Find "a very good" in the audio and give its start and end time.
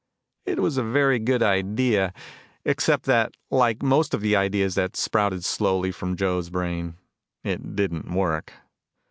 0.77-1.43